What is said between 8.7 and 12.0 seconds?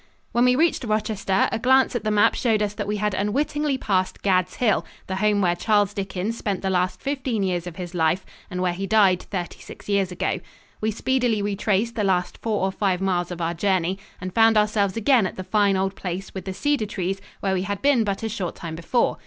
he died thirty six years ago. We speedily retraced